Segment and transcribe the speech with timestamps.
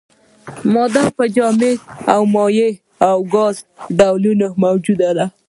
[0.73, 1.77] ماده په جامد،
[2.33, 2.69] مایع
[3.09, 3.55] او ګاز
[3.97, 5.25] ډولونو موجوده ده.